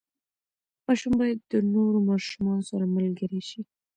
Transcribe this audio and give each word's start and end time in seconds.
ماشوم 0.85 1.13
باید 1.21 1.39
د 1.51 1.53
نورو 1.73 1.99
ماشومانو 2.09 2.63
سره 2.71 2.85
ملګری 2.95 3.41
شي. 3.49 3.61